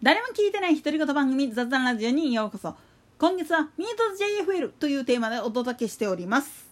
[0.00, 2.76] 誰も聞いてない独り言番組雑談ラジオにようこそ
[3.18, 6.68] 今月はミート JFL というテーマでお届けしております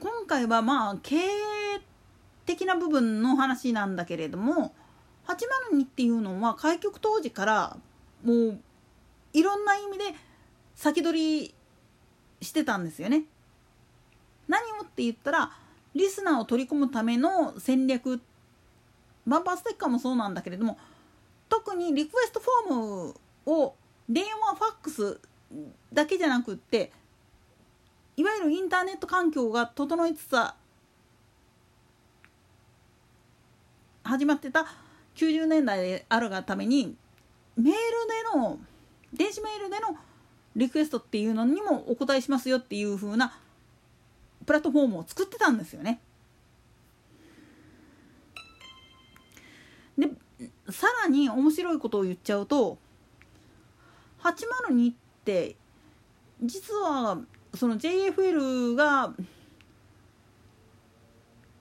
[0.00, 1.20] 今回はまあ経営
[2.44, 4.74] 的な部分の話なんだけれども
[5.28, 7.76] 802っていうのは開局当時から
[8.24, 8.58] もう
[9.32, 10.04] いろんな意味で
[10.74, 11.54] 先取り
[12.40, 13.22] してたんですよね。
[14.48, 15.52] 何をって言ったら
[15.94, 18.20] リスナーを取り込むための戦略
[19.26, 20.78] バンパーステッカーもそうなんだけれども
[21.48, 23.14] 特にリクエストフォーム
[23.46, 23.74] を
[24.08, 25.20] 電話ファックス
[25.92, 26.92] だけじゃなくって
[28.16, 30.36] いわゆるインターネット環境が整いつつ
[34.04, 34.66] 始まってた
[35.16, 36.96] 90年代であるがために
[37.56, 38.58] メールでの
[39.12, 39.96] 電子メールでの
[40.56, 43.38] リクエストっていうのにもお答えしますよっていう風な
[44.46, 46.00] プラットフォームを作ってたんですよね。
[50.72, 52.78] さらに面白いことを言っちゃうと
[54.22, 55.56] 802って
[56.42, 57.18] 実は
[57.54, 59.14] その JFL が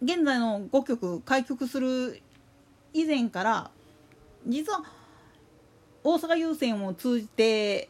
[0.02, 2.22] 現在の5曲開局する
[2.94, 3.72] 以前から
[4.48, 4.84] 実は
[6.04, 7.90] 大阪郵船を通じて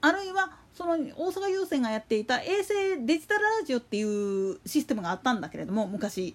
[0.00, 6.34] あるいはその大阪郵船がやっていた衛星デジタルラジオっていうシステムがあったんだけれども昔。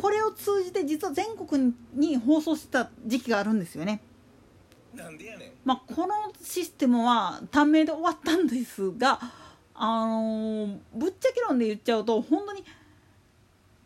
[0.00, 4.00] これを通じて実は全国に放送してた時期があるんですよね。
[4.94, 9.18] なんでやねんまあ、このシステムは短命で終わったんですが、
[9.74, 12.64] あのーぶっちゃけ論で言っちゃうと本当に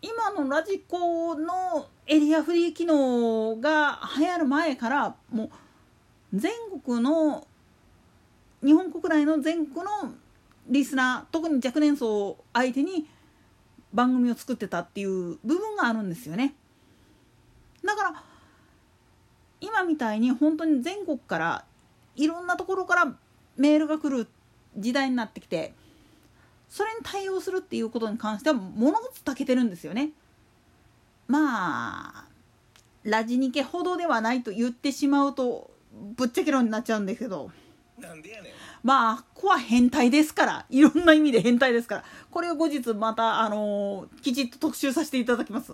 [0.03, 5.51] 今のラジコのエリアフリー機能が流行る前からもう
[6.35, 6.53] 全
[6.85, 7.47] 国の
[8.63, 10.13] 日本国内の全国の
[10.69, 13.09] リスナー特に若年層を相手に
[13.93, 16.55] 番組を作ってたっていう部分があるんですよね。
[17.85, 18.23] だから
[19.61, 21.65] 今みたいに本当に全国から
[22.17, 23.15] いろんなところから
[23.57, 24.29] メールが来る
[24.77, 25.75] 時代になってきて
[26.69, 30.11] それに対応するっていうことに関しては物事たけてるんですよね。
[31.27, 32.25] まあ
[33.05, 35.71] ラジニケほどではないと言ってしまうと
[36.17, 37.51] ぶっちゃけ論になっちゃうんですけど
[38.83, 40.67] まあここは変態ですから。
[40.71, 42.05] いろんな意味で変態ですから。
[42.31, 45.73] これを後日またあのーきちっと特集させていただきます。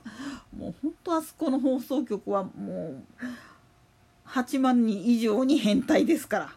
[0.57, 6.53] もう本当あそこの放送局はもう8万人以上に変態ですから。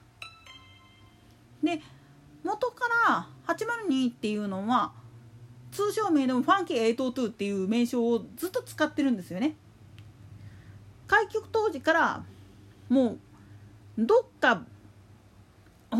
[1.63, 1.81] で
[2.44, 4.94] 元から802っていうのは
[5.72, 9.55] 通称名でもファンキー802っていう名称をずっと使ってるんですよね。
[11.07, 12.23] 開局当時から
[12.89, 13.17] も
[13.97, 14.66] うどっか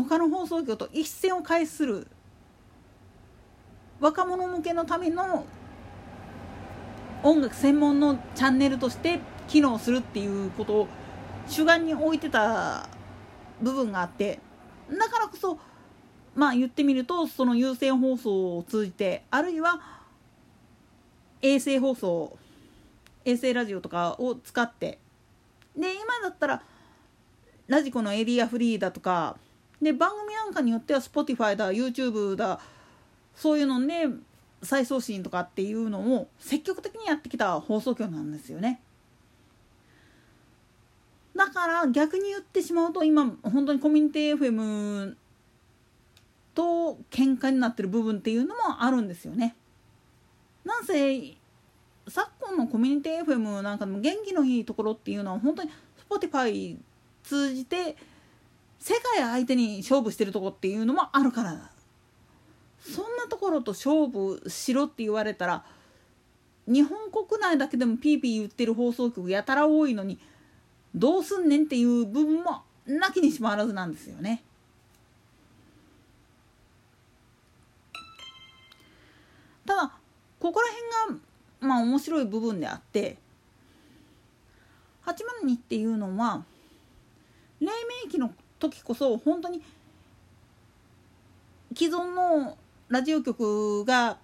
[0.04, 2.06] 他の放送局と一線を回する
[4.00, 5.44] 若者向けのための
[7.22, 10.88] 音楽専門のチャンネルとして機能するっていうことを
[11.48, 12.88] 主眼に置いてた
[13.60, 14.38] 部分があって
[14.90, 15.58] だからこそ
[16.34, 19.80] まあ言ってみるとその有線放送を通じてあるいは
[21.42, 22.36] 衛星放送
[23.24, 24.98] 衛星ラジオとかを使って
[25.76, 26.62] で今だったら
[27.66, 29.36] ラジコのエリアフリーだとか
[29.80, 32.60] で番組なんかによっては Spotify だ YouTube だ
[33.34, 34.08] そういうので
[34.62, 38.80] 再送信とかっていうのを積極的にやってきた放送局なんですよね。
[41.36, 45.14] だから逆に言ってしまうと今本当にコミュニティ FM
[46.54, 49.54] と喧嘩になってる部分っていうのもあるんですよね。
[50.64, 51.36] なんせ
[52.08, 55.70] 昨今のコミュニティ FM なんかでも元気のいいところっていうのは本当に
[56.10, 56.76] Spotify
[57.22, 57.96] 通じて
[58.78, 61.70] 世界相手に勝負してるとこっていうのもあるからだ
[62.80, 65.64] そんなところと勝負しろって言われたら
[66.66, 70.18] 日本国内だけでもピーピー言ってる放送局やたら多いのに
[70.94, 74.42] どうすんねんっていう部分もなきにしもあらずなんですよね。
[79.66, 79.92] ただ
[80.40, 80.66] ここら
[81.06, 83.18] 辺がまあ面白い部分であって
[85.04, 86.44] 802っていうのは
[87.60, 87.66] 黎
[88.04, 89.62] 明期の時こそ本当に
[91.74, 92.56] 既存の
[92.88, 94.18] ラジオ局が、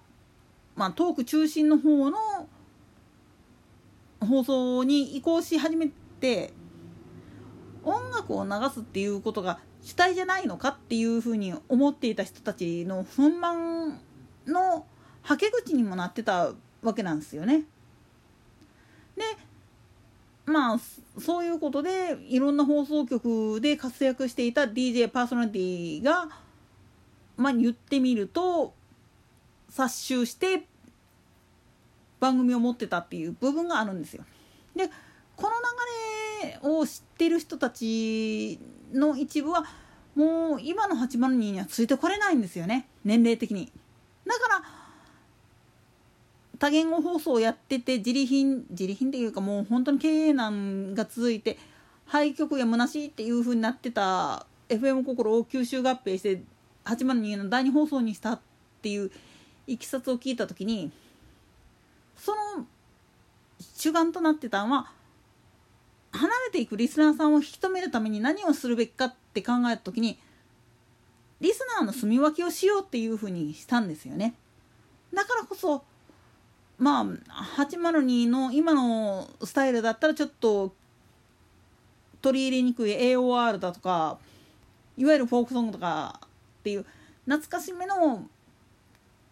[0.75, 2.17] まあ、トーク中心の方の
[4.19, 5.89] 放送に移行し始め
[6.19, 6.53] て
[7.83, 13.99] 音楽を流すっていうことが主体じゃないのかっていうふうに思っていた人たちの不満
[14.47, 14.85] の
[15.21, 17.63] はけ口にもなってたわけなんですよね。
[19.15, 19.23] で
[20.45, 20.79] まあ
[21.19, 26.29] そういうことでいろんな放送局で活躍していた DJ パーソナリティが
[27.37, 28.73] まあ言ってみると
[29.69, 30.67] 殺収して
[32.19, 34.23] 番組を持ってたっていう部分があるんですよ。
[34.75, 34.89] で
[35.35, 35.49] この
[36.43, 38.59] 流れを知ってる人たち
[38.93, 39.65] の一部は
[40.15, 43.71] もう今の802にはついてこれないんですよね年齢的に
[44.25, 44.63] だから
[46.59, 51.57] 多言語放送をやってて自利品自利品っていうかもう本当に経営難が続いて
[52.05, 56.41] 廃局やむなしっていう風になってた FM 心を吸収合併して
[56.85, 58.39] 802の第2放送にしたっ
[58.81, 59.11] ていう
[59.67, 60.91] いきさつを聞いた時に
[62.15, 62.65] その
[63.75, 64.91] 主眼となってたのは
[66.11, 70.17] 離れていくリスナーさんを引き止めるために何をするべきかって考えた時に
[71.41, 74.35] リスナーの住み分けをしようっていうふうにしたんですよね。
[75.13, 75.83] だからこそ
[76.85, 80.71] まあ802の今のスタイルだったらちょっと
[82.21, 84.19] 取り入れにくい AOR だとか
[84.95, 86.21] いわゆるフォークソングとか
[86.59, 86.85] っていう
[87.25, 88.27] 懐かしめの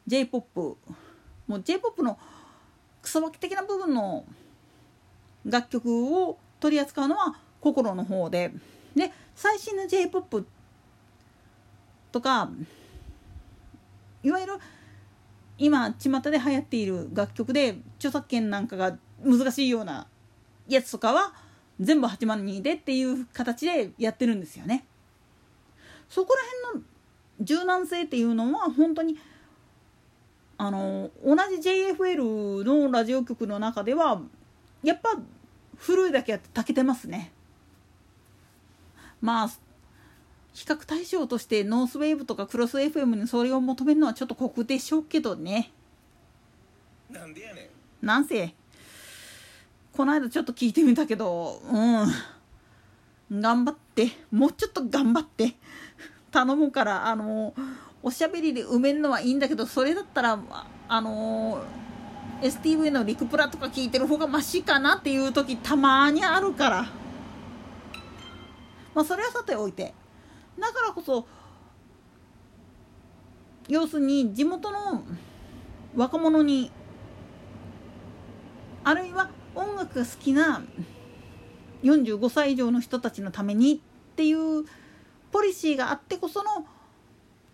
[0.08, 0.94] j p o p
[1.46, 2.18] もう j p o p の
[3.04, 4.26] クソバキ的な部分の
[5.46, 8.52] 楽曲を取り扱うのは心の方で。
[8.96, 10.44] で最新の j p o p
[12.12, 12.50] とか
[14.24, 14.54] いわゆる
[15.58, 20.08] 今巷で流行っている楽曲で著作権なんかが難しいような
[20.68, 21.34] やつとかは
[21.80, 24.86] 全部802でっていう形でやってるんですよね。
[26.10, 26.42] そこら
[26.72, 26.88] 辺の
[27.42, 29.18] 柔軟性っていうのは本当に
[30.58, 34.22] あの同じ JFL のラジオ局の中では
[34.84, 35.20] やっぱ
[35.78, 37.32] 古いだけあってたけてますね。
[39.22, 39.50] まあ
[40.54, 45.72] 比較対象としてノースウェーブとかクロス FM にそれを求めるのはちょっと酷でしょうけどね。
[47.10, 47.70] なんでやね
[48.02, 48.06] ん。
[48.06, 48.54] なんせ
[49.94, 53.42] この間ちょっと聞いてみたけどうん。
[53.42, 54.12] 頑張って。
[54.32, 55.56] もうちょっと頑張って。
[56.32, 57.54] 頼むからあの
[58.02, 60.40] おしゃべりで埋めるのはいいんだけどそれだったら
[60.88, 61.64] あの
[62.42, 66.86] STV のリクプラとか聞いてる方がマシかなっていう時たまにあるから。
[68.94, 69.94] まあそれはさておいて
[70.60, 71.26] だからこそ
[73.68, 75.04] 要するに地元の
[75.96, 76.72] 若者に
[78.84, 80.64] あるいは音楽が好きな
[81.84, 84.66] 45歳以上の人たちのためにっていう
[85.32, 86.66] ポリシーがあってこその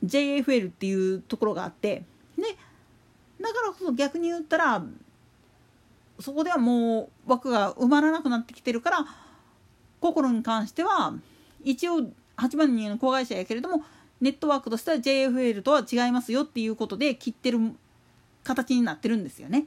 [0.04, 2.04] JFL っていうところがあって
[2.38, 2.44] で
[3.42, 4.84] だからこそ逆に言ったら
[6.20, 9.06] そこではもう枠が埋まらなくなってきてるから
[10.02, 11.14] 心に関しては
[11.64, 13.84] 一応8万人の子会社やけれども
[14.22, 17.60] ネットワークとしては JFL とは違いますよっていうことで切ってる
[18.44, 19.66] 形になってるんですよね。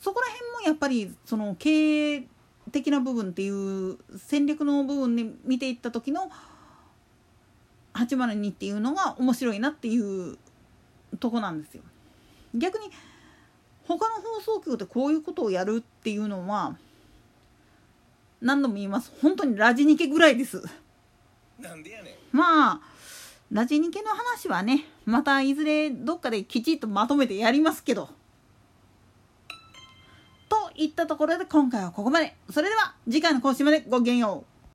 [0.00, 2.26] そこら辺もやっぱりその経営
[2.72, 6.30] 的な部分っていう戦略の部分で見ていった時の
[7.94, 10.38] 802っていうのが面白いなっていう
[11.18, 11.82] とこなんですよ。
[12.54, 12.90] 逆に
[13.84, 16.76] 他の放送局でこういうことをやるっていうのは
[18.40, 20.62] 何度も言います本当にラジニケぐらいです。
[21.58, 22.14] なんでやねん。
[22.32, 22.80] まあ
[23.52, 28.08] ラジニケの話はねまたいずれどっかできちっとまとめてやりますけど。
[30.48, 32.34] といったところで今回はここまで。
[32.50, 34.49] それでは次回の更新までごきげんよう。